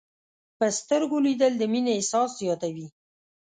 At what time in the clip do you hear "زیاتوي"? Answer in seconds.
2.41-2.87